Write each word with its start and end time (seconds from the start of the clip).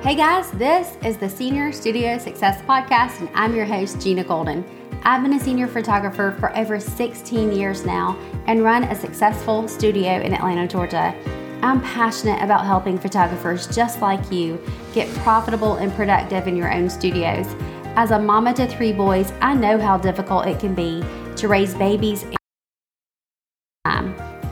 Hey 0.00 0.14
guys, 0.14 0.48
this 0.52 0.96
is 1.04 1.16
the 1.16 1.28
Senior 1.28 1.72
Studio 1.72 2.18
Success 2.18 2.62
Podcast, 2.62 3.18
and 3.18 3.28
I'm 3.34 3.52
your 3.56 3.64
host, 3.64 4.00
Gina 4.00 4.22
Golden. 4.22 4.64
I've 5.02 5.24
been 5.24 5.32
a 5.32 5.40
senior 5.40 5.66
photographer 5.66 6.36
for 6.38 6.56
over 6.56 6.78
16 6.78 7.50
years 7.50 7.84
now 7.84 8.16
and 8.46 8.62
run 8.62 8.84
a 8.84 8.94
successful 8.94 9.66
studio 9.66 10.20
in 10.20 10.32
Atlanta, 10.32 10.68
Georgia. 10.68 11.12
I'm 11.62 11.82
passionate 11.82 12.40
about 12.40 12.64
helping 12.64 12.96
photographers 12.96 13.66
just 13.74 14.00
like 14.00 14.30
you 14.30 14.62
get 14.94 15.12
profitable 15.16 15.74
and 15.74 15.92
productive 15.92 16.46
in 16.46 16.54
your 16.54 16.72
own 16.72 16.88
studios. 16.88 17.46
As 17.96 18.12
a 18.12 18.20
mama 18.20 18.54
to 18.54 18.68
three 18.68 18.92
boys, 18.92 19.32
I 19.40 19.54
know 19.54 19.78
how 19.80 19.98
difficult 19.98 20.46
it 20.46 20.60
can 20.60 20.76
be 20.76 21.02
to 21.34 21.48
raise 21.48 21.74
babies. 21.74 22.24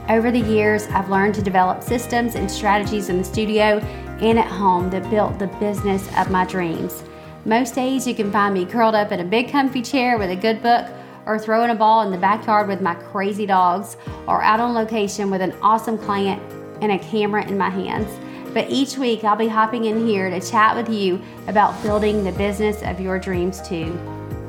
Over 0.09 0.31
the 0.31 0.39
years, 0.39 0.87
I've 0.87 1.09
learned 1.09 1.35
to 1.35 1.41
develop 1.41 1.83
systems 1.83 2.35
and 2.35 2.49
strategies 2.49 3.09
in 3.09 3.17
the 3.17 3.25
studio 3.25 3.81
and 4.21 4.39
at 4.39 4.47
home 4.47 4.89
that 4.89 5.09
built 5.09 5.39
the 5.39 5.47
business 5.59 6.07
of 6.17 6.31
my 6.31 6.45
dreams. 6.45 7.03
Most 7.45 7.75
days, 7.75 8.07
you 8.07 8.13
can 8.13 8.31
find 8.31 8.53
me 8.53 8.65
curled 8.65 8.95
up 8.95 9.11
in 9.11 9.19
a 9.19 9.23
big 9.23 9.49
comfy 9.49 9.81
chair 9.81 10.17
with 10.17 10.29
a 10.29 10.35
good 10.35 10.61
book, 10.61 10.85
or 11.25 11.37
throwing 11.37 11.69
a 11.69 11.75
ball 11.75 12.01
in 12.01 12.11
the 12.11 12.17
backyard 12.17 12.67
with 12.67 12.81
my 12.81 12.95
crazy 12.95 13.45
dogs, 13.45 13.97
or 14.27 14.41
out 14.41 14.59
on 14.59 14.73
location 14.73 15.29
with 15.29 15.41
an 15.41 15.53
awesome 15.61 15.97
client 15.97 16.41
and 16.81 16.91
a 16.91 16.99
camera 16.99 17.45
in 17.47 17.57
my 17.57 17.69
hands. 17.69 18.07
But 18.53 18.69
each 18.69 18.97
week, 18.97 19.23
I'll 19.23 19.35
be 19.35 19.47
hopping 19.47 19.85
in 19.85 20.07
here 20.07 20.29
to 20.29 20.41
chat 20.41 20.75
with 20.75 20.89
you 20.89 21.21
about 21.47 21.81
building 21.83 22.23
the 22.23 22.31
business 22.31 22.81
of 22.83 22.99
your 22.99 23.19
dreams 23.19 23.61
too. 23.67 23.97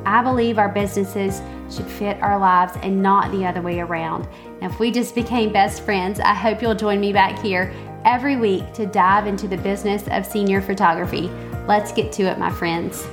I 0.06 0.22
believe 0.22 0.58
our 0.58 0.68
businesses 0.68 1.42
should 1.70 1.86
fit 1.86 2.20
our 2.22 2.38
lives 2.38 2.72
and 2.82 3.02
not 3.02 3.30
the 3.30 3.44
other 3.44 3.60
way 3.60 3.80
around. 3.80 4.26
If 4.62 4.78
we 4.80 4.90
just 4.90 5.14
became 5.14 5.52
best 5.52 5.82
friends, 5.82 6.18
I 6.20 6.32
hope 6.32 6.62
you'll 6.62 6.74
join 6.74 6.98
me 6.98 7.12
back 7.12 7.38
here 7.40 7.74
every 8.04 8.36
week 8.36 8.72
to 8.74 8.86
dive 8.86 9.26
into 9.26 9.48
the 9.48 9.56
business 9.58 10.06
of 10.08 10.26
senior 10.26 10.60
photography. 10.60 11.30
Let's 11.66 11.92
get 11.92 12.12
to 12.12 12.24
it, 12.24 12.38
my 12.38 12.50
friends. 12.50 13.06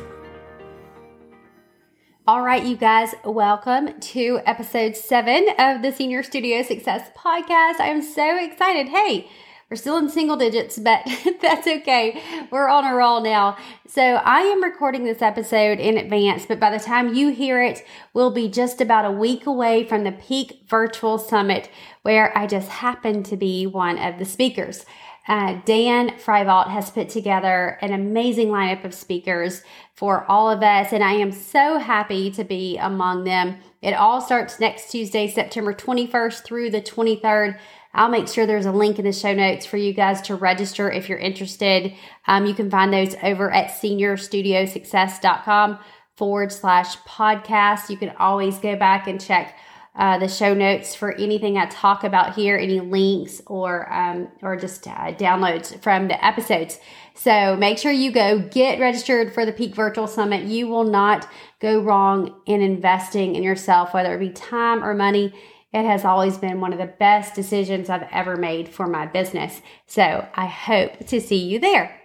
All 2.28 2.42
right, 2.42 2.66
you 2.66 2.76
guys, 2.76 3.14
welcome 3.24 4.00
to 4.00 4.40
episode 4.46 4.98
seven 4.98 5.48
of 5.60 5.84
the 5.84 5.92
Senior 5.92 6.24
Studio 6.24 6.64
Success 6.64 7.10
Podcast. 7.16 7.80
I 7.80 7.90
am 7.90 8.02
so 8.02 8.38
excited. 8.38 8.88
Hey, 8.88 9.30
we're 9.70 9.78
still 9.78 9.98
in 9.98 10.10
single 10.10 10.38
digits, 10.38 10.78
but 10.78 11.02
that's 11.42 11.68
okay. 11.68 12.22
We're 12.52 12.70
on 12.70 12.86
a 12.86 12.96
roll 12.96 13.22
now. 13.22 13.58
So 13.88 14.02
I 14.02 14.42
am 14.42 14.64
recording 14.64 15.04
this 15.04 15.24
episode 15.24 15.80
in 15.80 15.98
advance, 15.98 16.46
but 16.46 16.60
by 16.60 16.70
the 16.70 16.84
time 16.84 17.16
you 17.16 17.30
hear 17.30 17.62
it, 17.62 17.84
we'll 18.14 18.32
be 18.32 18.48
just 18.48 18.80
about 18.80 19.06
a 19.06 19.12
week 19.12 19.48
away 19.48 19.84
from 19.84 20.04
the 20.04 20.12
Peak 20.12 20.66
Virtual 20.68 21.18
Summit, 21.18 21.70
where 22.04 22.38
I 22.38 22.46
just 22.46 22.70
happen 22.70 23.24
to 23.24 23.36
be 23.36 23.66
one 23.66 23.98
of 23.98 24.20
the 24.20 24.26
speakers. 24.26 24.86
Uh, 25.28 25.60
Dan 25.66 26.12
Freibalt 26.20 26.70
has 26.70 26.92
put 26.92 27.10
together 27.10 27.80
an 27.82 27.92
amazing 27.92 28.50
lineup 28.50 28.84
of 28.84 28.94
speakers 28.94 29.64
for 29.96 30.30
all 30.30 30.52
of 30.52 30.62
us, 30.62 30.94
and 30.94 31.04
I 31.04 31.14
am 31.14 31.32
so 31.32 31.80
happy 31.80 32.30
to 32.32 32.44
be 32.44 32.78
among 32.78 33.24
them. 33.24 33.58
It 33.82 33.94
all 33.94 34.22
starts 34.22 34.60
next 34.60 34.92
Tuesday, 34.92 35.28
September 35.28 35.74
21st 35.74 36.44
through 36.44 36.70
the 36.70 36.82
23rd. 36.82 37.58
I'll 37.96 38.10
make 38.10 38.28
sure 38.28 38.46
there's 38.46 38.66
a 38.66 38.72
link 38.72 39.00
in 39.00 39.06
the 39.06 39.14
show 39.14 39.34
notes 39.34 39.66
for 39.66 39.78
you 39.78 39.94
guys 39.94 40.22
to 40.24 40.36
register 40.36 40.92
if 40.92 41.08
you're 41.10 41.18
interested. 41.18 41.94
Um, 42.28 42.46
you 42.46 42.54
can 42.54 42.70
find 42.70 42.94
those 42.94 43.16
over 43.24 43.50
at 43.52 43.70
seniorstudiosuccess.com 43.70 45.80
forward 46.16 46.52
slash 46.52 46.98
podcast. 47.00 47.90
You 47.90 47.98
can 47.98 48.12
always 48.18 48.60
go 48.60 48.76
back 48.76 49.08
and 49.08 49.20
check 49.20 49.58
uh, 49.96 50.18
the 50.18 50.28
show 50.28 50.54
notes 50.54 50.94
for 50.94 51.16
anything 51.16 51.58
I 51.58 51.68
talk 51.68 52.04
about 52.04 52.36
here, 52.36 52.58
any 52.58 52.82
links 52.82 53.42
or 53.48 53.92
um, 53.94 54.28
or 54.42 54.58
just 54.58 54.86
uh, 54.88 55.14
downloads 55.14 55.82
from 55.82 56.10
the 56.10 56.24
episodes. 56.24 56.80
So 57.14 57.56
make 57.56 57.78
sure 57.78 57.94
you 57.94 58.12
go 58.12 58.40
get 58.40 58.80
registered 58.80 59.34
for 59.34 59.46
the 59.46 59.54
Peak 59.54 59.74
Virtual 59.74 60.08
Summit. 60.08 60.44
You 60.44 60.68
will 60.68 60.84
not 60.84 61.30
go 61.62 61.82
wrong 61.82 62.42
in 62.46 62.62
investing 62.62 63.36
in 63.36 63.44
yourself, 63.44 63.94
whether 63.94 64.14
it 64.14 64.20
be 64.20 64.32
time 64.32 64.84
or 64.84 64.94
money. 64.94 65.34
It 65.76 65.84
has 65.84 66.06
always 66.06 66.38
been 66.38 66.62
one 66.62 66.72
of 66.72 66.80
the 66.80 66.86
best 66.86 67.36
decisions 67.36 67.90
I've 67.90 68.08
ever 68.10 68.38
made 68.38 68.70
for 68.70 68.88
my 68.88 69.08
business. 69.08 69.62
So 69.88 70.26
I 70.34 70.46
hope 70.46 71.06
to 71.08 71.20
see 71.20 71.36
you 71.36 71.60
there. 71.60 72.00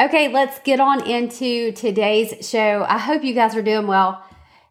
Okay, 0.00 0.26
let's 0.26 0.58
get 0.58 0.80
on 0.80 1.08
into 1.08 1.70
today's 1.70 2.44
show. 2.44 2.84
I 2.88 2.98
hope 2.98 3.22
you 3.22 3.32
guys 3.32 3.54
are 3.54 3.62
doing 3.62 3.86
well. 3.86 4.24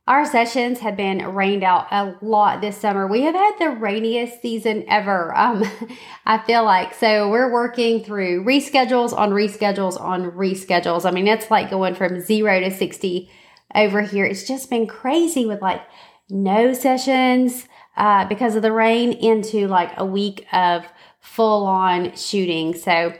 Our 0.06 0.25
sessions 0.25 0.79
have 0.79 0.97
been 0.97 1.34
rained 1.34 1.63
out 1.63 1.88
a 1.91 2.18
lot 2.22 2.59
this 2.59 2.78
summer. 2.78 3.07
We 3.07 3.22
have 3.22 3.35
had 3.35 3.53
the 3.57 3.69
rainiest 3.69 4.41
season 4.41 4.84
ever. 4.90 5.34
Um, 5.34 5.63
I 6.25 6.40
feel 6.40 6.66
like 6.66 6.94
so 6.94 7.29
we're 7.29 7.53
working 7.53 8.03
through 8.03 8.44
reschedules 8.44 9.17
on 9.17 9.29
reschedules 9.29 9.97
on 9.97 10.31
reschedules. 10.31 11.06
I 11.06 11.12
mean, 11.12 11.29
it's 11.29 11.50
like 11.50 11.69
going 11.69 11.96
from 11.96 12.19
zero 12.19 12.59
to 12.59 12.69
60 12.69 13.31
over 13.73 14.02
here. 14.02 14.25
It's 14.25 14.46
just 14.46 14.69
been 14.69 14.88
crazy 14.88 15.46
with 15.46 15.62
like 15.62 15.81
no 16.29 16.73
sessions, 16.73 17.67
uh, 17.97 18.25
because 18.25 18.56
of 18.56 18.61
the 18.61 18.72
rain 18.72 19.11
into 19.11 19.67
like 19.67 19.91
a 19.97 20.06
week 20.06 20.45
of 20.51 20.85
full 21.19 21.66
on 21.66 22.16
shooting. 22.16 22.75
So 22.75 23.13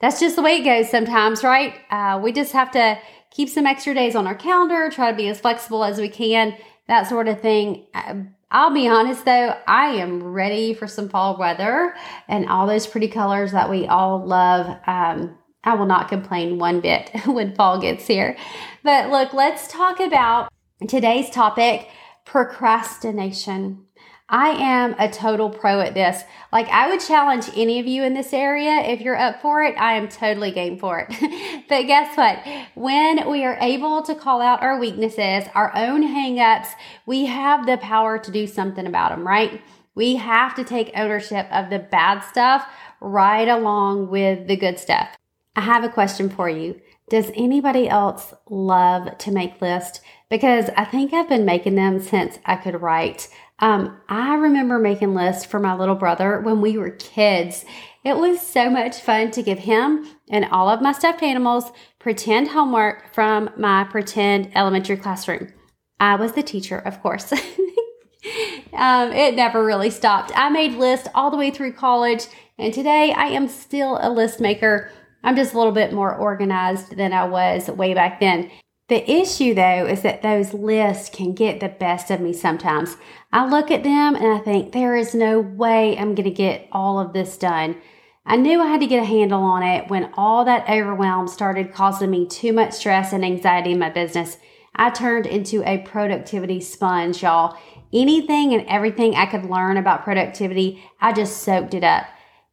that's 0.00 0.20
just 0.20 0.36
the 0.36 0.42
way 0.42 0.56
it 0.56 0.64
goes 0.64 0.90
sometimes, 0.90 1.44
right? 1.44 1.74
Uh, 1.90 2.20
we 2.22 2.32
just 2.32 2.52
have 2.52 2.70
to 2.72 2.98
keep 3.30 3.48
some 3.48 3.66
extra 3.66 3.94
days 3.94 4.14
on 4.14 4.26
our 4.26 4.34
calendar, 4.34 4.90
try 4.90 5.10
to 5.10 5.16
be 5.16 5.28
as 5.28 5.40
flexible 5.40 5.84
as 5.84 5.98
we 5.98 6.08
can, 6.08 6.56
that 6.88 7.08
sort 7.08 7.28
of 7.28 7.40
thing. 7.40 7.86
Uh, 7.94 8.14
I'll 8.50 8.74
be 8.74 8.86
honest 8.86 9.24
though, 9.24 9.56
I 9.66 9.94
am 9.94 10.22
ready 10.22 10.74
for 10.74 10.86
some 10.86 11.08
fall 11.08 11.38
weather 11.38 11.94
and 12.28 12.48
all 12.48 12.66
those 12.66 12.86
pretty 12.86 13.08
colors 13.08 13.52
that 13.52 13.70
we 13.70 13.86
all 13.86 14.24
love. 14.24 14.66
Um, 14.86 15.38
I 15.64 15.74
will 15.74 15.86
not 15.86 16.08
complain 16.08 16.58
one 16.58 16.80
bit 16.80 17.10
when 17.26 17.54
fall 17.54 17.80
gets 17.80 18.06
here. 18.06 18.36
But 18.82 19.10
look, 19.10 19.32
let's 19.32 19.68
talk 19.68 20.00
about 20.00 20.52
today's 20.86 21.30
topic 21.30 21.88
procrastination. 22.24 23.86
I 24.32 24.48
am 24.48 24.96
a 24.98 25.10
total 25.10 25.50
pro 25.50 25.80
at 25.80 25.92
this. 25.92 26.24
Like, 26.50 26.66
I 26.68 26.88
would 26.88 27.00
challenge 27.00 27.50
any 27.54 27.78
of 27.80 27.86
you 27.86 28.02
in 28.02 28.14
this 28.14 28.32
area. 28.32 28.80
If 28.80 29.02
you're 29.02 29.16
up 29.16 29.42
for 29.42 29.62
it, 29.62 29.76
I 29.76 29.92
am 29.92 30.08
totally 30.08 30.50
game 30.50 30.78
for 30.78 31.06
it. 31.06 31.64
but 31.68 31.82
guess 31.82 32.16
what? 32.16 32.38
When 32.74 33.30
we 33.30 33.44
are 33.44 33.58
able 33.60 34.00
to 34.02 34.14
call 34.14 34.40
out 34.40 34.62
our 34.62 34.80
weaknesses, 34.80 35.44
our 35.54 35.70
own 35.76 36.02
hangups, 36.02 36.68
we 37.04 37.26
have 37.26 37.66
the 37.66 37.76
power 37.76 38.18
to 38.18 38.30
do 38.30 38.46
something 38.46 38.86
about 38.86 39.10
them, 39.10 39.26
right? 39.26 39.60
We 39.94 40.16
have 40.16 40.54
to 40.54 40.64
take 40.64 40.92
ownership 40.96 41.46
of 41.52 41.68
the 41.68 41.78
bad 41.78 42.20
stuff 42.20 42.66
right 43.02 43.48
along 43.48 44.08
with 44.08 44.46
the 44.48 44.56
good 44.56 44.78
stuff. 44.78 45.14
I 45.54 45.60
have 45.60 45.84
a 45.84 45.90
question 45.90 46.30
for 46.30 46.48
you. 46.48 46.80
Does 47.10 47.30
anybody 47.34 47.86
else 47.86 48.32
love 48.48 49.18
to 49.18 49.30
make 49.30 49.60
lists? 49.60 50.00
Because 50.30 50.70
I 50.78 50.86
think 50.86 51.12
I've 51.12 51.28
been 51.28 51.44
making 51.44 51.74
them 51.74 52.00
since 52.00 52.38
I 52.46 52.56
could 52.56 52.80
write. 52.80 53.28
Um, 53.62 53.96
I 54.08 54.34
remember 54.34 54.80
making 54.80 55.14
lists 55.14 55.44
for 55.44 55.60
my 55.60 55.74
little 55.74 55.94
brother 55.94 56.40
when 56.40 56.60
we 56.60 56.76
were 56.76 56.90
kids. 56.90 57.64
It 58.04 58.16
was 58.16 58.40
so 58.40 58.68
much 58.68 58.96
fun 58.96 59.30
to 59.30 59.42
give 59.42 59.60
him 59.60 60.04
and 60.28 60.46
all 60.46 60.68
of 60.68 60.82
my 60.82 60.90
stuffed 60.90 61.22
animals 61.22 61.70
pretend 62.00 62.48
homework 62.48 63.14
from 63.14 63.50
my 63.56 63.84
pretend 63.84 64.50
elementary 64.56 64.96
classroom. 64.96 65.52
I 66.00 66.16
was 66.16 66.32
the 66.32 66.42
teacher, 66.42 66.76
of 66.76 67.00
course. 67.00 67.32
um, 68.72 69.12
it 69.12 69.36
never 69.36 69.64
really 69.64 69.90
stopped. 69.90 70.32
I 70.34 70.48
made 70.48 70.72
lists 70.72 71.06
all 71.14 71.30
the 71.30 71.36
way 71.36 71.52
through 71.52 71.74
college, 71.74 72.26
and 72.58 72.74
today 72.74 73.12
I 73.12 73.26
am 73.26 73.46
still 73.46 74.00
a 74.02 74.10
list 74.10 74.40
maker. 74.40 74.90
I'm 75.22 75.36
just 75.36 75.54
a 75.54 75.58
little 75.58 75.72
bit 75.72 75.92
more 75.92 76.12
organized 76.12 76.96
than 76.96 77.12
I 77.12 77.22
was 77.24 77.68
way 77.68 77.94
back 77.94 78.18
then. 78.18 78.50
The 78.92 79.10
issue, 79.10 79.54
though, 79.54 79.86
is 79.86 80.02
that 80.02 80.20
those 80.20 80.52
lists 80.52 81.08
can 81.08 81.32
get 81.32 81.60
the 81.60 81.70
best 81.70 82.10
of 82.10 82.20
me 82.20 82.34
sometimes. 82.34 82.98
I 83.32 83.46
look 83.46 83.70
at 83.70 83.84
them 83.84 84.14
and 84.14 84.26
I 84.26 84.36
think, 84.36 84.72
there 84.72 84.94
is 84.94 85.14
no 85.14 85.40
way 85.40 85.96
I'm 85.96 86.14
going 86.14 86.28
to 86.28 86.30
get 86.30 86.68
all 86.72 86.98
of 86.98 87.14
this 87.14 87.38
done. 87.38 87.80
I 88.26 88.36
knew 88.36 88.60
I 88.60 88.66
had 88.66 88.80
to 88.80 88.86
get 88.86 89.02
a 89.02 89.06
handle 89.06 89.42
on 89.42 89.62
it 89.62 89.88
when 89.88 90.12
all 90.12 90.44
that 90.44 90.68
overwhelm 90.68 91.26
started 91.26 91.72
causing 91.72 92.10
me 92.10 92.26
too 92.26 92.52
much 92.52 92.74
stress 92.74 93.14
and 93.14 93.24
anxiety 93.24 93.72
in 93.72 93.78
my 93.78 93.88
business. 93.88 94.36
I 94.76 94.90
turned 94.90 95.24
into 95.24 95.66
a 95.66 95.78
productivity 95.78 96.60
sponge, 96.60 97.22
y'all. 97.22 97.56
Anything 97.94 98.52
and 98.52 98.66
everything 98.68 99.14
I 99.14 99.24
could 99.24 99.46
learn 99.46 99.78
about 99.78 100.04
productivity, 100.04 100.84
I 101.00 101.14
just 101.14 101.38
soaked 101.38 101.72
it 101.72 101.82
up. 101.82 102.04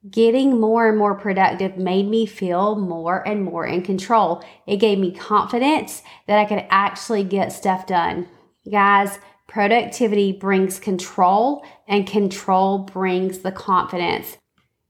Getting 0.07 0.61
more 0.61 0.87
and 0.87 0.97
more 0.97 1.15
productive 1.15 1.75
made 1.75 2.07
me 2.07 2.25
feel 2.25 2.77
more 2.77 3.27
and 3.27 3.43
more 3.43 3.65
in 3.65 3.81
control. 3.81 4.41
It 4.65 4.77
gave 4.77 4.97
me 4.97 5.11
confidence 5.11 6.03
that 6.25 6.39
I 6.39 6.45
could 6.45 6.65
actually 6.69 7.25
get 7.25 7.51
stuff 7.51 7.85
done. 7.85 8.29
Guys, 8.71 9.19
productivity 9.49 10.31
brings 10.31 10.79
control 10.79 11.65
and 11.85 12.07
control 12.07 12.79
brings 12.79 13.39
the 13.39 13.51
confidence. 13.51 14.37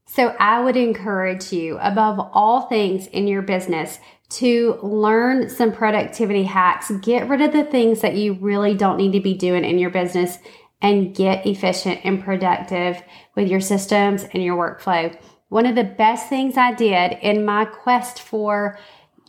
So 0.06 0.28
I 0.38 0.62
would 0.62 0.76
encourage 0.76 1.52
you 1.52 1.78
above 1.78 2.30
all 2.32 2.62
things 2.62 3.08
in 3.08 3.26
your 3.26 3.42
business 3.42 3.98
to 4.28 4.78
learn 4.80 5.48
some 5.48 5.72
productivity 5.72 6.44
hacks. 6.44 6.88
Get 7.02 7.28
rid 7.28 7.40
of 7.40 7.52
the 7.52 7.64
things 7.64 8.00
that 8.02 8.14
you 8.14 8.34
really 8.34 8.74
don't 8.74 8.96
need 8.96 9.12
to 9.12 9.20
be 9.20 9.34
doing 9.34 9.64
in 9.64 9.80
your 9.80 9.90
business 9.90 10.38
and 10.82 11.14
get 11.14 11.46
efficient 11.46 12.00
and 12.04 12.22
productive 12.22 13.02
with 13.34 13.48
your 13.48 13.60
systems 13.60 14.24
and 14.32 14.42
your 14.42 14.56
workflow. 14.56 15.16
One 15.48 15.66
of 15.66 15.74
the 15.74 15.84
best 15.84 16.28
things 16.28 16.56
I 16.56 16.72
did 16.74 17.18
in 17.22 17.44
my 17.44 17.64
quest 17.64 18.20
for 18.20 18.78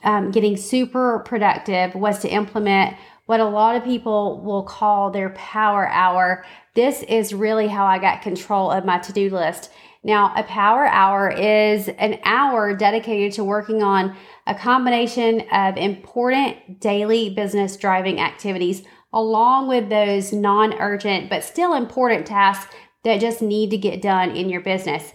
um, 0.03 0.31
getting 0.31 0.57
super 0.57 1.19
productive 1.25 1.95
was 1.95 2.19
to 2.19 2.29
implement 2.29 2.95
what 3.25 3.39
a 3.39 3.45
lot 3.45 3.75
of 3.75 3.83
people 3.83 4.41
will 4.41 4.63
call 4.63 5.11
their 5.11 5.29
power 5.31 5.87
hour. 5.87 6.45
This 6.73 7.03
is 7.03 7.33
really 7.33 7.67
how 7.67 7.85
I 7.85 7.97
got 7.99 8.21
control 8.21 8.71
of 8.71 8.85
my 8.85 8.99
to 8.99 9.13
do 9.13 9.29
list. 9.29 9.71
Now, 10.03 10.33
a 10.35 10.43
power 10.43 10.87
hour 10.87 11.29
is 11.29 11.87
an 11.87 12.19
hour 12.23 12.75
dedicated 12.75 13.33
to 13.33 13.43
working 13.43 13.83
on 13.83 14.15
a 14.47 14.55
combination 14.55 15.41
of 15.51 15.77
important 15.77 16.79
daily 16.79 17.29
business 17.29 17.77
driving 17.77 18.19
activities, 18.19 18.83
along 19.13 19.67
with 19.67 19.89
those 19.89 20.31
non 20.31 20.73
urgent 20.79 21.29
but 21.29 21.43
still 21.43 21.73
important 21.73 22.25
tasks 22.25 22.73
that 23.03 23.19
just 23.19 23.41
need 23.41 23.69
to 23.71 23.77
get 23.77 24.01
done 24.01 24.31
in 24.31 24.49
your 24.49 24.61
business. 24.61 25.11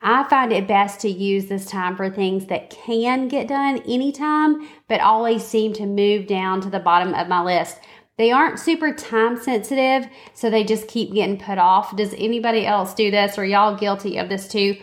I 0.00 0.24
find 0.24 0.52
it 0.52 0.68
best 0.68 1.00
to 1.00 1.08
use 1.08 1.46
this 1.46 1.66
time 1.66 1.96
for 1.96 2.08
things 2.08 2.46
that 2.46 2.70
can 2.70 3.26
get 3.26 3.48
done 3.48 3.78
anytime, 3.88 4.68
but 4.88 5.00
always 5.00 5.44
seem 5.44 5.72
to 5.74 5.86
move 5.86 6.26
down 6.26 6.60
to 6.60 6.70
the 6.70 6.78
bottom 6.78 7.14
of 7.14 7.26
my 7.26 7.42
list. 7.42 7.78
They 8.16 8.30
aren't 8.30 8.58
super 8.58 8.92
time 8.92 9.40
sensitive, 9.40 10.08
so 10.34 10.50
they 10.50 10.64
just 10.64 10.88
keep 10.88 11.14
getting 11.14 11.38
put 11.38 11.58
off. 11.58 11.96
Does 11.96 12.14
anybody 12.14 12.66
else 12.66 12.94
do 12.94 13.10
this? 13.10 13.38
Or 13.38 13.44
y'all 13.44 13.76
guilty 13.76 14.18
of 14.18 14.28
this 14.28 14.48
too? 14.48 14.76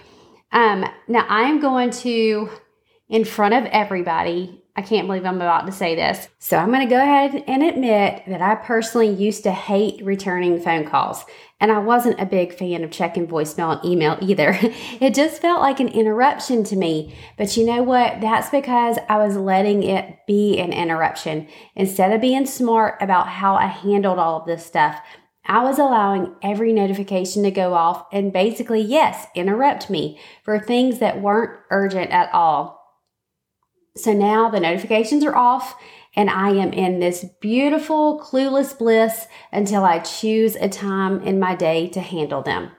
Um, 0.51 0.85
now 1.07 1.25
I 1.27 1.43
am 1.43 1.59
going 1.59 1.91
to, 1.91 2.49
in 3.09 3.25
front 3.25 3.53
of 3.53 3.65
everybody, 3.65 4.63
I 4.77 4.81
can't 4.81 5.07
believe 5.07 5.25
I'm 5.25 5.35
about 5.35 5.65
to 5.67 5.71
say 5.71 5.95
this. 5.95 6.27
So 6.37 6.57
I'm 6.57 6.67
going 6.67 6.87
to 6.87 6.93
go 6.93 7.01
ahead 7.01 7.45
and 7.47 7.63
admit 7.63 8.23
that 8.27 8.41
I 8.41 8.55
personally 8.55 9.09
used 9.09 9.43
to 9.43 9.51
hate 9.51 10.03
returning 10.03 10.59
phone 10.59 10.85
calls. 10.85 11.23
And 11.61 11.71
I 11.71 11.79
wasn't 11.79 12.19
a 12.19 12.25
big 12.25 12.53
fan 12.53 12.83
of 12.83 12.91
checking 12.91 13.25
voicemail 13.25 13.77
and 13.77 13.85
email 13.85 14.17
either. 14.21 14.59
It 14.99 15.13
just 15.13 15.41
felt 15.41 15.61
like 15.61 15.79
an 15.79 15.87
interruption 15.87 16.63
to 16.65 16.75
me. 16.75 17.15
But 17.37 17.55
you 17.55 17.65
know 17.65 17.83
what? 17.83 18.19
That's 18.19 18.49
because 18.49 18.97
I 19.07 19.17
was 19.17 19.37
letting 19.37 19.83
it 19.83 20.19
be 20.27 20.57
an 20.57 20.73
interruption. 20.73 21.47
Instead 21.75 22.11
of 22.11 22.21
being 22.21 22.45
smart 22.45 23.01
about 23.01 23.27
how 23.27 23.55
I 23.55 23.67
handled 23.67 24.19
all 24.19 24.41
of 24.41 24.45
this 24.45 24.65
stuff, 24.65 25.01
I 25.45 25.63
was 25.63 25.79
allowing 25.79 26.35
every 26.41 26.73
notification 26.73 27.43
to 27.43 27.51
go 27.51 27.73
off 27.73 28.05
and 28.11 28.33
basically, 28.33 28.81
yes, 28.81 29.27
interrupt 29.35 29.89
me 29.89 30.19
for 30.43 30.59
things 30.59 30.99
that 30.99 31.21
weren't 31.21 31.59
urgent 31.69 32.11
at 32.11 32.33
all. 32.33 32.84
So 33.97 34.13
now 34.13 34.49
the 34.49 34.59
notifications 34.59 35.23
are 35.23 35.35
off 35.35 35.75
and 36.15 36.29
I 36.29 36.49
am 36.51 36.73
in 36.73 36.99
this 36.99 37.25
beautiful, 37.41 38.19
clueless 38.19 38.77
bliss 38.77 39.27
until 39.51 39.83
I 39.83 39.99
choose 39.99 40.55
a 40.55 40.69
time 40.69 41.21
in 41.21 41.39
my 41.39 41.55
day 41.55 41.87
to 41.89 41.99
handle 42.01 42.41
them. 42.41 42.71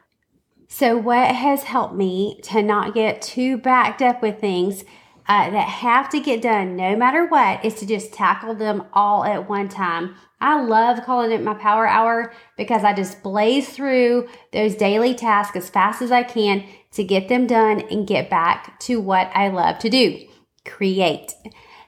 So, 0.68 0.96
what 0.96 1.34
has 1.34 1.62
helped 1.64 1.94
me 1.94 2.40
to 2.44 2.62
not 2.62 2.94
get 2.94 3.22
too 3.22 3.56
backed 3.56 4.02
up 4.02 4.20
with 4.20 4.40
things 4.40 4.84
uh, 5.28 5.50
that 5.50 5.68
have 5.68 6.08
to 6.10 6.20
get 6.20 6.42
done 6.42 6.76
no 6.76 6.96
matter 6.96 7.26
what 7.26 7.64
is 7.64 7.74
to 7.74 7.86
just 7.86 8.12
tackle 8.12 8.54
them 8.54 8.84
all 8.92 9.24
at 9.24 9.48
one 9.48 9.68
time. 9.68 10.14
I 10.40 10.60
love 10.62 11.04
calling 11.04 11.32
it 11.32 11.42
my 11.42 11.54
power 11.54 11.86
hour 11.86 12.32
because 12.56 12.84
I 12.84 12.92
just 12.92 13.22
blaze 13.22 13.68
through 13.68 14.28
those 14.52 14.74
daily 14.74 15.14
tasks 15.14 15.56
as 15.56 15.70
fast 15.70 16.02
as 16.02 16.12
I 16.12 16.22
can 16.22 16.64
to 16.92 17.02
get 17.02 17.28
them 17.28 17.46
done 17.46 17.80
and 17.90 18.06
get 18.06 18.30
back 18.30 18.78
to 18.80 19.00
what 19.00 19.30
I 19.34 19.48
love 19.48 19.78
to 19.80 19.90
do 19.90 20.26
create. 20.66 21.32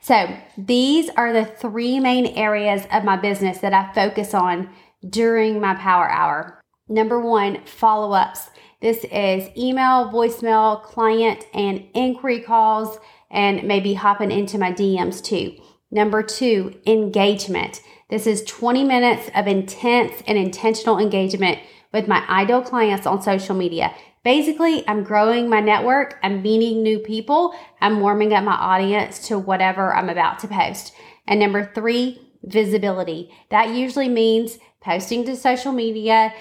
So, 0.01 0.37
these 0.57 1.11
are 1.11 1.33
the 1.33 1.45
three 1.45 2.01
main 2.01 2.27
areas 2.27 2.87
of 2.93 3.05
my 3.05 3.17
business 3.17 3.59
that 3.59 3.75
I 3.75 3.93
focus 3.93 4.33
on 4.33 4.71
during 5.09 5.61
my 5.61 5.75
power 5.75 6.09
hour. 6.11 6.61
Number 6.89 7.21
one, 7.21 7.65
follow 7.65 8.13
ups. 8.13 8.49
This 8.81 9.05
is 9.05 9.51
email, 9.57 10.11
voicemail, 10.11 10.83
client, 10.83 11.45
and 11.53 11.85
inquiry 11.95 12.41
calls, 12.41 12.99
and 13.31 13.65
maybe 13.65 13.95
hopping 13.95 14.31
into 14.31 14.57
my 14.57 14.73
DMs 14.73 15.23
too. 15.23 15.57
Number 15.91 16.23
two, 16.23 16.81
engagement. 16.87 17.83
This 18.09 18.27
is 18.27 18.45
20 18.45 18.85
minutes 18.85 19.31
of 19.35 19.47
intense 19.47 20.23
and 20.27 20.39
intentional 20.39 20.99
engagement 20.99 21.59
with 21.93 22.09
my 22.09 22.27
ideal 22.29 22.63
clients 22.63 23.07
on 23.07 23.21
social 23.21 23.55
media. 23.55 23.93
Basically, 24.29 24.87
I'm 24.87 25.05
growing 25.05 25.49
my 25.49 25.61
network, 25.61 26.19
I'm 26.23 26.43
meeting 26.43 26.83
new 26.83 26.99
people, 26.99 27.55
I'm 27.81 28.01
warming 28.01 28.35
up 28.35 28.45
my 28.45 28.53
audience 28.53 29.27
to 29.29 29.39
whatever 29.39 29.95
I'm 29.95 30.11
about 30.11 30.39
to 30.41 30.49
post. 30.49 30.93
And 31.27 31.41
number 31.41 31.73
three, 31.75 32.35
visibility. 32.43 33.33
That 33.49 33.71
usually 33.71 34.11
means 34.11 34.59
posting 34.83 35.25
to 35.25 35.35
social 35.35 35.73
media, 35.73 36.35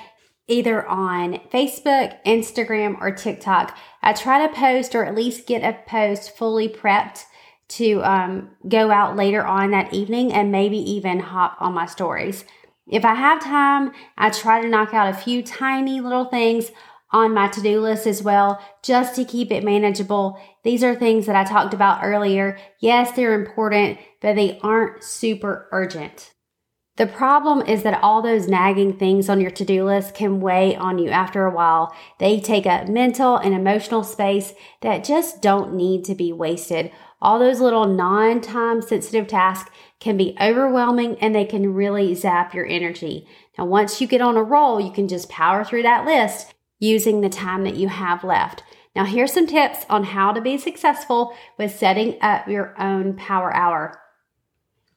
either 0.49 0.85
on 0.85 1.35
Facebook, 1.49 2.21
Instagram, 2.25 2.99
or 2.99 3.11
TikTok. 3.11 3.77
I 4.01 4.11
try 4.11 4.45
to 4.45 4.53
post 4.53 4.93
or 4.93 5.05
at 5.05 5.15
least 5.15 5.47
get 5.47 5.63
a 5.63 5.79
post 5.89 6.35
fully 6.35 6.67
prepped 6.67 7.23
to 7.69 8.03
um, 8.03 8.49
go 8.67 8.91
out 8.91 9.15
later 9.15 9.45
on 9.45 9.71
that 9.71 9.93
evening 9.93 10.33
and 10.33 10.51
maybe 10.51 10.77
even 10.77 11.21
hop 11.21 11.55
on 11.61 11.73
my 11.73 11.85
stories. 11.85 12.43
If 12.89 13.05
I 13.05 13.15
have 13.15 13.41
time, 13.41 13.93
I 14.17 14.29
try 14.29 14.61
to 14.61 14.67
knock 14.67 14.93
out 14.93 15.13
a 15.13 15.17
few 15.17 15.41
tiny 15.41 16.01
little 16.01 16.25
things 16.25 16.71
on 17.11 17.33
my 17.33 17.47
to 17.49 17.61
do 17.61 17.79
list 17.79 18.05
as 18.05 18.21
well, 18.21 18.61
just 18.83 19.15
to 19.15 19.25
keep 19.25 19.51
it 19.51 19.63
manageable. 19.63 20.39
These 20.63 20.83
are 20.83 20.95
things 20.95 21.25
that 21.25 21.35
I 21.35 21.43
talked 21.43 21.73
about 21.73 22.03
earlier. 22.03 22.57
Yes, 22.79 23.11
they're 23.11 23.39
important, 23.39 23.97
but 24.21 24.35
they 24.35 24.59
aren't 24.61 25.03
super 25.03 25.67
urgent. 25.71 26.33
The 26.97 27.05
problem 27.05 27.61
is 27.61 27.83
that 27.83 28.01
all 28.03 28.23
those 28.23 28.47
nagging 28.47 28.97
things 28.97 29.29
on 29.29 29.39
your 29.39 29.51
to 29.51 29.63
do 29.63 29.85
list 29.85 30.15
can 30.15 30.41
weigh 30.41 30.75
on 30.75 30.97
you 30.97 31.09
after 31.09 31.45
a 31.45 31.53
while. 31.53 31.95
They 32.19 32.39
take 32.39 32.65
up 32.65 32.87
mental 32.87 33.37
and 33.37 33.53
emotional 33.53 34.03
space 34.03 34.53
that 34.81 35.03
just 35.03 35.39
don't 35.39 35.75
need 35.75 36.05
to 36.05 36.15
be 36.15 36.33
wasted. 36.33 36.91
All 37.21 37.37
those 37.37 37.59
little 37.59 37.85
non 37.85 38.41
time 38.41 38.81
sensitive 38.81 39.27
tasks 39.27 39.69
can 39.99 40.17
be 40.17 40.35
overwhelming 40.41 41.17
and 41.19 41.35
they 41.35 41.45
can 41.45 41.73
really 41.73 42.15
zap 42.15 42.55
your 42.55 42.65
energy. 42.65 43.27
Now, 43.57 43.65
once 43.65 44.01
you 44.01 44.07
get 44.07 44.21
on 44.21 44.35
a 44.35 44.43
roll, 44.43 44.81
you 44.81 44.91
can 44.91 45.07
just 45.07 45.29
power 45.29 45.63
through 45.63 45.83
that 45.83 46.05
list 46.05 46.55
using 46.79 47.21
the 47.21 47.29
time 47.29 47.63
that 47.63 47.75
you 47.75 47.87
have 47.87 48.23
left. 48.23 48.63
Now, 48.95 49.05
here's 49.05 49.33
some 49.33 49.47
tips 49.47 49.85
on 49.89 50.05
how 50.05 50.31
to 50.31 50.41
be 50.41 50.57
successful 50.57 51.35
with 51.57 51.75
setting 51.75 52.17
up 52.21 52.47
your 52.47 52.73
own 52.81 53.15
power 53.15 53.53
hour. 53.55 54.01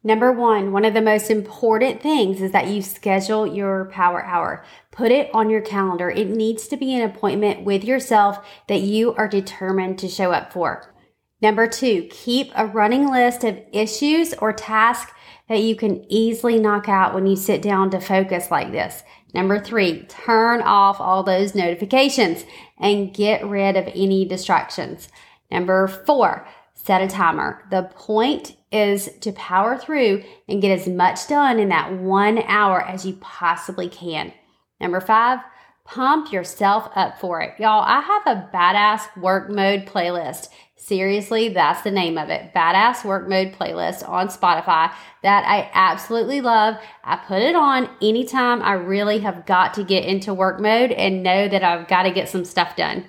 Number 0.03 0.33
one, 0.33 0.73
one 0.73 0.87
of 0.87 0.95
the 0.95 1.03
most 1.03 1.31
important 1.31 2.01
things 2.01 2.41
is 2.41 2.53
that 2.53 2.69
you 2.69 2.81
schedule 2.81 3.47
your 3.47 3.85
power 3.93 4.25
hour. 4.25 4.65
Put 4.91 5.13
it 5.13 5.29
on 5.35 5.51
your 5.51 5.61
calendar. 5.61 6.09
It 6.09 6.29
needs 6.29 6.67
to 6.69 6.79
be 6.79 6.95
an 6.95 7.03
appointment 7.03 7.65
with 7.65 7.85
yourself 7.85 8.39
that 8.69 8.81
you 8.81 9.13
are 9.17 9.29
determined 9.29 9.99
to 9.99 10.09
show 10.09 10.33
up 10.33 10.55
for. 10.55 10.95
Number 11.43 11.67
two, 11.67 12.07
keep 12.11 12.53
a 12.55 12.67
running 12.67 13.11
list 13.11 13.45
of 13.45 13.61
issues 13.73 14.35
or 14.35 14.53
tasks 14.53 15.13
that 15.49 15.63
you 15.63 15.75
can 15.75 16.05
easily 16.11 16.59
knock 16.59 16.89
out 16.89 17.15
when 17.15 17.27
you 17.27 17.37
sit 17.37 17.63
down 17.63 17.91
to 17.91 18.01
focus 18.01 18.51
like 18.51 18.71
this. 18.73 19.03
Number 19.35 19.59
three, 19.59 20.03
turn 20.05 20.61
off 20.61 21.01
all 21.01 21.23
those 21.23 21.55
notifications 21.55 22.45
and 22.79 23.15
get 23.15 23.47
rid 23.47 23.77
of 23.77 23.89
any 23.95 24.25
distractions. 24.25 25.09
Number 25.51 25.89
four, 25.89 26.47
set 26.75 27.03
a 27.03 27.09
timer. 27.09 27.65
The 27.71 27.91
point 27.95 28.57
is 28.71 29.11
to 29.21 29.33
power 29.33 29.77
through 29.77 30.23
and 30.49 30.63
get 30.63 30.79
as 30.79 30.87
much 30.87 31.27
done 31.29 31.59
in 31.59 31.69
that 31.71 31.93
one 31.93 32.39
hour 32.47 32.83
as 32.83 33.05
you 33.05 33.15
possibly 33.21 33.89
can. 33.89 34.33
Number 34.81 35.01
five, 35.01 35.41
pump 35.91 36.33
yourself 36.33 36.91
up 36.95 37.19
for 37.19 37.41
it. 37.41 37.55
Y'all, 37.59 37.83
I 37.83 38.01
have 38.01 38.27
a 38.27 38.49
badass 38.55 39.17
work 39.21 39.51
mode 39.51 39.87
playlist. 39.87 40.49
Seriously, 40.77 41.51
that's 41.51 41.83
the 41.83 41.91
name 41.91 42.17
of 42.17 42.31
it. 42.31 42.55
Badass 42.55 43.05
Work 43.05 43.29
Mode 43.29 43.53
playlist 43.53 44.09
on 44.09 44.29
Spotify 44.29 44.91
that 45.23 45.45
I 45.47 45.71
absolutely 45.75 46.41
love. 46.41 46.77
I 47.05 47.17
put 47.17 47.43
it 47.43 47.55
on 47.55 47.91
anytime 48.01 48.63
I 48.63 48.73
really 48.73 49.19
have 49.19 49.45
got 49.45 49.75
to 49.75 49.85
get 49.85 50.07
into 50.07 50.33
work 50.33 50.59
mode 50.59 50.91
and 50.91 51.23
know 51.23 51.49
that 51.49 51.63
I've 51.63 51.87
got 51.87 52.05
to 52.05 52.11
get 52.11 52.31
some 52.31 52.47
stuff 52.47 52.77
done. 52.77 53.05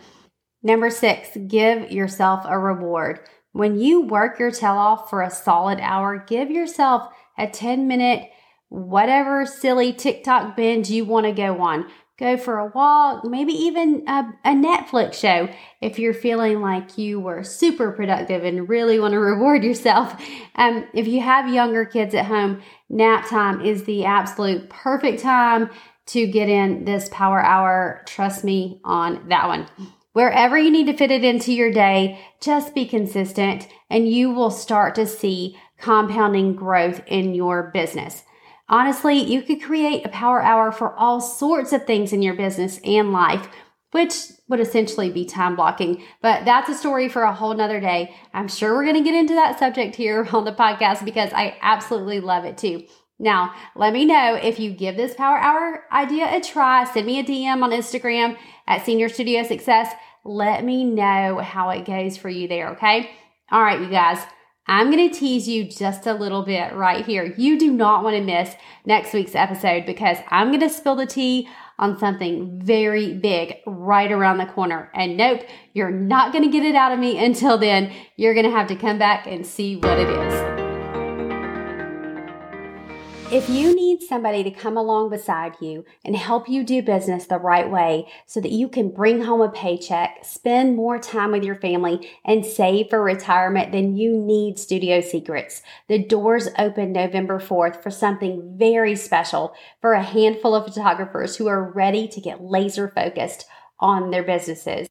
Number 0.62 0.90
six, 0.90 1.30
give 1.48 1.90
yourself 1.90 2.46
a 2.46 2.60
reward. 2.60 3.22
When 3.54 3.80
you 3.80 4.02
work 4.02 4.38
your 4.38 4.52
tail 4.52 4.74
off 4.74 5.10
for 5.10 5.22
a 5.22 5.32
solid 5.32 5.80
hour, 5.80 6.24
give 6.28 6.52
yourself 6.52 7.08
a 7.38 7.48
10 7.48 7.88
minute, 7.88 8.30
whatever 8.68 9.46
silly 9.46 9.94
TikTok 9.94 10.58
binge 10.58 10.90
you 10.90 11.06
want 11.06 11.26
to 11.26 11.32
go 11.32 11.62
on 11.62 11.90
go 12.22 12.38
for 12.38 12.60
a 12.60 12.68
walk, 12.68 13.26
maybe 13.26 13.52
even 13.52 14.04
a, 14.08 14.32
a, 14.46 14.52
Netflix 14.52 15.16
show 15.16 15.50
if 15.82 15.98
you're 15.98 16.14
feeling 16.14 16.62
like 16.62 16.96
you 16.96 17.20
were 17.20 17.44
super 17.44 17.92
productive 17.92 18.44
and 18.44 18.70
really 18.70 19.00
want 19.00 19.14
to 19.14 19.20
reward 19.34 19.64
yourself. 19.64 20.16
Um, 20.56 20.86
if 20.94 21.08
you 21.08 21.20
have 21.22 21.52
younger 21.52 21.84
kids 21.84 22.14
at 22.14 22.28
home, 22.28 22.62
nap 22.90 23.28
time 23.28 23.60
is 23.62 23.86
the 23.86 24.06
absolute 24.06 24.70
perfect 24.70 25.22
time 25.22 25.72
to 26.08 26.28
get 26.28 26.48
in 26.48 26.86
this 26.86 27.10
power 27.10 27.42
hour. 27.42 28.04
Trust 28.06 28.44
me 28.44 28.80
on 28.84 29.28
that 29.30 29.48
one. 29.48 29.68
Wherever 30.14 30.58
you 30.58 30.70
need 30.70 30.88
to 30.88 30.98
fit 30.98 31.10
it 31.10 31.24
into 31.24 31.52
your 31.52 31.72
day, 31.72 32.20
just 32.40 32.76
be 32.76 32.86
consistent 32.86 33.68
and 33.90 34.08
you 34.08 34.30
will 34.30 34.52
start 34.52 34.94
to 34.96 35.08
see 35.08 35.58
compounding 35.80 36.56
growth 36.56 37.02
in 37.08 37.34
your 37.34 37.72
business. 37.74 38.24
Honestly, 38.72 39.20
you 39.20 39.44
could 39.44 39.62
create 39.62 40.06
a 40.06 40.10
power 40.10 40.42
hour 40.42 40.72
for 40.72 40.96
all 40.96 41.22
sorts 41.22 41.74
of 41.74 41.86
things 41.86 42.14
in 42.14 42.24
your 42.24 42.34
business 42.34 42.80
and 42.84 43.12
life. 43.12 43.48
which 43.92 44.14
would 44.48 44.60
essentially 44.62 45.10
be 45.10 45.26
time 45.26 45.56
blocking. 45.56 46.02
But 46.22 46.46
that's 46.46 46.70
a 46.70 46.74
story 46.76 47.10
for 47.10 47.24
a 47.24 47.34
whole 47.34 47.54
nother 47.54 47.80
day. 47.82 48.16
I'm 48.34 48.48
sure 48.48 48.74
we're 48.74 48.86
going 48.86 48.96
to 48.96 49.04
get 49.04 49.14
into 49.20 49.34
that 49.36 49.60
subject 49.60 49.96
here 49.96 50.28
on 50.34 50.46
the 50.46 50.54
podcast 50.54 51.04
because 51.06 51.32
I 51.34 51.58
absolutely 51.62 52.22
love 52.22 52.46
it 52.46 52.58
too. 52.58 52.86
Now, 53.20 53.54
let 53.76 53.94
me 53.94 54.06
know 54.06 54.36
if 54.36 54.60
you 54.60 54.72
give 54.72 54.96
this 54.98 55.14
Power 55.14 55.38
Hour 55.38 55.84
idea 55.92 56.36
a 56.36 56.42
try. 56.42 56.86
Send 56.86 57.06
me 57.06 57.20
a 57.20 57.24
DM 57.24 57.62
on 57.62 57.72
Instagram 57.72 58.38
at 58.66 58.86
Senior 58.86 59.10
Studio 59.10 59.44
Success. 59.44 59.94
Let 60.24 60.64
me 60.64 60.84
know 60.86 61.40
how 61.40 61.70
it 61.70 61.86
goes 61.86 62.18
for 62.18 62.30
you 62.30 62.48
there, 62.48 62.70
okay? 62.70 63.12
All 63.52 63.62
right, 63.62 63.80
you 63.82 63.90
guys. 63.90 64.20
I'm 64.68 64.92
going 64.92 65.10
to 65.10 65.20
tease 65.20 65.48
you 65.48 65.66
just 65.66 66.06
a 66.06 66.14
little 66.14 66.44
bit 66.44 66.74
right 66.74 67.06
here. 67.06 67.34
You 67.38 67.58
do 67.58 67.72
not 67.72 68.04
want 68.04 68.16
to 68.16 68.24
miss 68.24 68.56
next 68.86 69.14
week's 69.14 69.36
episode 69.36 69.86
because 69.86 70.18
I'm 70.30 70.50
going 70.50 70.62
to 70.62 70.70
spill 70.70 70.96
the 70.96 71.06
tea 71.06 71.50
on 71.80 71.98
something 71.98 72.62
very 72.64 73.14
big 73.14 73.56
right 73.66 74.12
around 74.12 74.38
the 74.38 74.46
corner. 74.46 74.92
And 74.94 75.18
nope, 75.18 75.42
you're 75.74 75.92
not 75.92 76.32
going 76.32 76.44
to 76.44 76.52
get 76.52 76.64
it 76.64 76.76
out 76.76 76.92
of 76.92 77.00
me 77.00 77.24
until 77.24 77.58
then. 77.58 77.92
You're 78.16 78.36
going 78.36 78.46
to 78.46 78.52
have 78.52 78.68
to 78.68 78.76
come 78.76 79.00
back 79.00 79.26
and 79.26 79.46
see 79.46 79.78
what 79.78 79.98
it 79.98 80.10
is. 80.10 80.61
If 83.32 83.50
you 83.50 83.74
need 83.74 84.02
somebody 84.02 84.44
to 84.44 84.52
come 84.52 84.76
along 84.76 85.10
beside 85.10 85.56
you 85.62 85.86
and 86.04 86.18
help 86.18 86.50
you 86.50 86.66
do 86.66 86.82
business 86.82 87.28
the 87.28 87.38
right 87.38 87.72
way 87.72 88.08
so 88.26 88.42
that 88.42 88.52
you 88.52 88.68
can 88.68 88.90
bring 88.90 89.22
home 89.22 89.40
a 89.40 89.48
paycheck, 89.48 90.26
spend 90.26 90.76
more 90.76 91.00
time 91.00 91.32
with 91.32 91.46
your 91.46 91.56
family, 91.56 92.12
and 92.26 92.46
save 92.46 92.90
for 92.90 93.02
retirement, 93.02 93.72
then 93.72 93.96
you 93.96 94.18
need 94.18 94.60
Studio 94.60 95.00
Secrets. 95.00 95.62
The 95.88 96.04
doors 96.04 96.50
open 96.60 96.92
November 96.92 97.40
4th 97.40 97.82
for 97.82 97.90
something 97.90 98.58
very 98.58 98.98
special 98.98 99.54
for 99.80 99.94
a 99.94 100.04
handful 100.04 100.54
of 100.54 100.66
photographers 100.66 101.38
who 101.38 101.48
are 101.48 101.72
ready 101.72 102.10
to 102.10 102.20
get 102.20 102.44
laser 102.44 102.90
focused 102.90 103.46
on 103.80 104.12
their 104.12 104.24
businesses. 104.24 104.90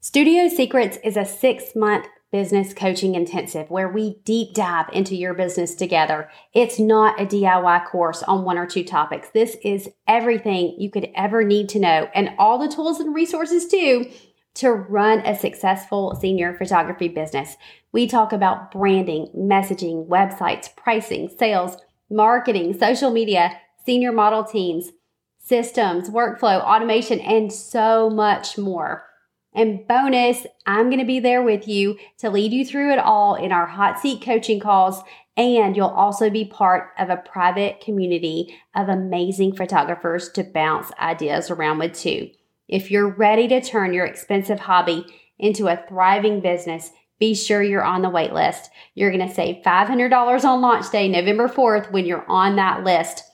Studio 0.00 0.48
Secrets 0.48 0.98
is 1.04 1.16
a 1.16 1.24
six 1.24 1.76
month 1.76 2.06
Business 2.30 2.74
Coaching 2.74 3.14
Intensive, 3.14 3.70
where 3.70 3.88
we 3.88 4.20
deep 4.24 4.52
dive 4.52 4.90
into 4.92 5.16
your 5.16 5.32
business 5.32 5.74
together. 5.74 6.28
It's 6.52 6.78
not 6.78 7.18
a 7.18 7.24
DIY 7.24 7.86
course 7.86 8.22
on 8.22 8.44
one 8.44 8.58
or 8.58 8.66
two 8.66 8.84
topics. 8.84 9.30
This 9.30 9.56
is 9.64 9.88
everything 10.06 10.74
you 10.78 10.90
could 10.90 11.08
ever 11.14 11.42
need 11.42 11.70
to 11.70 11.78
know 11.78 12.08
and 12.14 12.34
all 12.38 12.58
the 12.58 12.68
tools 12.68 13.00
and 13.00 13.14
resources 13.14 13.66
too 13.66 14.10
to 14.54 14.70
run 14.70 15.20
a 15.20 15.38
successful 15.38 16.18
senior 16.20 16.54
photography 16.54 17.08
business. 17.08 17.56
We 17.92 18.06
talk 18.06 18.34
about 18.34 18.72
branding, 18.72 19.28
messaging, 19.34 20.06
websites, 20.06 20.74
pricing, 20.76 21.30
sales, 21.38 21.78
marketing, 22.10 22.78
social 22.78 23.10
media, 23.10 23.58
senior 23.86 24.12
model 24.12 24.44
teams, 24.44 24.90
systems, 25.38 26.10
workflow, 26.10 26.60
automation, 26.60 27.20
and 27.20 27.50
so 27.50 28.10
much 28.10 28.58
more. 28.58 29.07
And 29.54 29.86
bonus, 29.86 30.46
I'm 30.66 30.86
going 30.86 31.00
to 31.00 31.06
be 31.06 31.20
there 31.20 31.42
with 31.42 31.66
you 31.66 31.98
to 32.18 32.30
lead 32.30 32.52
you 32.52 32.64
through 32.64 32.92
it 32.92 32.98
all 32.98 33.34
in 33.34 33.50
our 33.50 33.66
hot 33.66 33.98
seat 33.98 34.22
coaching 34.22 34.60
calls. 34.60 35.02
And 35.36 35.76
you'll 35.76 35.86
also 35.86 36.30
be 36.30 36.44
part 36.44 36.90
of 36.98 37.10
a 37.10 37.16
private 37.16 37.80
community 37.80 38.56
of 38.74 38.88
amazing 38.88 39.54
photographers 39.54 40.28
to 40.30 40.44
bounce 40.44 40.90
ideas 41.00 41.50
around 41.50 41.78
with 41.78 41.94
too. 41.94 42.30
If 42.68 42.90
you're 42.90 43.08
ready 43.08 43.48
to 43.48 43.60
turn 43.60 43.94
your 43.94 44.04
expensive 44.04 44.60
hobby 44.60 45.06
into 45.38 45.68
a 45.68 45.82
thriving 45.88 46.40
business, 46.40 46.90
be 47.18 47.34
sure 47.34 47.62
you're 47.62 47.84
on 47.84 48.02
the 48.02 48.10
wait 48.10 48.32
list. 48.32 48.70
You're 48.94 49.10
going 49.10 49.26
to 49.26 49.34
save 49.34 49.64
$500 49.64 50.44
on 50.44 50.60
launch 50.60 50.90
day, 50.90 51.08
November 51.08 51.48
4th, 51.48 51.90
when 51.90 52.04
you're 52.04 52.28
on 52.28 52.56
that 52.56 52.84
list. 52.84 53.24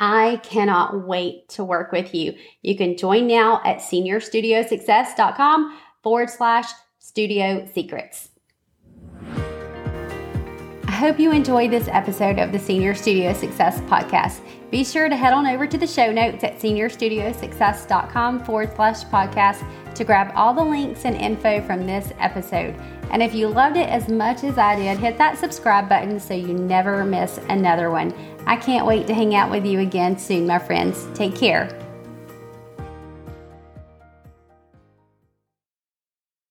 I 0.00 0.40
cannot 0.42 1.06
wait 1.06 1.48
to 1.50 1.62
work 1.62 1.92
with 1.92 2.14
you. 2.14 2.34
You 2.62 2.74
can 2.76 2.96
join 2.96 3.26
now 3.26 3.60
at 3.64 3.78
seniorstudiosuccess.com 3.78 5.78
forward 6.02 6.30
slash 6.30 6.70
studio 6.98 7.68
secrets. 7.72 8.30
I 10.86 10.92
hope 10.92 11.20
you 11.20 11.32
enjoyed 11.32 11.70
this 11.70 11.88
episode 11.88 12.38
of 12.38 12.52
the 12.52 12.58
Senior 12.58 12.94
Studio 12.94 13.34
Success 13.34 13.80
Podcast. 13.82 14.40
Be 14.70 14.84
sure 14.84 15.08
to 15.08 15.16
head 15.16 15.32
on 15.32 15.46
over 15.46 15.66
to 15.66 15.78
the 15.78 15.86
show 15.86 16.12
notes 16.12 16.44
at 16.44 16.58
seniorstudiosuccess.com 16.58 18.44
forward 18.44 18.74
slash 18.76 19.04
podcast 19.04 19.64
to 19.94 20.04
grab 20.04 20.32
all 20.34 20.54
the 20.54 20.62
links 20.62 21.04
and 21.04 21.16
info 21.16 21.60
from 21.62 21.86
this 21.86 22.12
episode. 22.18 22.74
And 23.10 23.22
if 23.22 23.34
you 23.34 23.48
loved 23.48 23.76
it 23.76 23.88
as 23.88 24.08
much 24.08 24.44
as 24.44 24.56
I 24.56 24.76
did, 24.76 24.98
hit 24.98 25.18
that 25.18 25.38
subscribe 25.38 25.88
button 25.88 26.20
so 26.20 26.32
you 26.32 26.54
never 26.54 27.04
miss 27.04 27.38
another 27.48 27.90
one. 27.90 28.14
I 28.50 28.56
can't 28.56 28.84
wait 28.84 29.06
to 29.06 29.14
hang 29.14 29.36
out 29.36 29.48
with 29.48 29.64
you 29.64 29.78
again 29.78 30.18
soon, 30.18 30.44
my 30.44 30.58
friends. 30.58 31.06
Take 31.14 31.36
care. 31.36 31.68